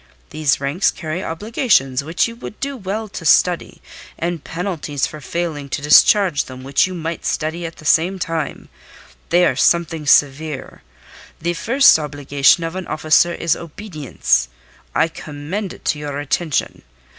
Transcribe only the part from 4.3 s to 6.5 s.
penalties for failing to discharge